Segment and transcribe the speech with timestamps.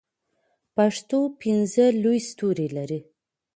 [0.75, 2.99] پښتو پنځه لوی ستوري لري.